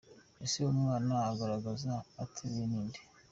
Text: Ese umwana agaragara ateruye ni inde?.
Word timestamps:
Ese 0.45 0.57
umwana 0.73 1.13
agaragara 1.31 1.93
ateruye 2.23 2.63
ni 2.69 2.77
inde?. 2.79 2.99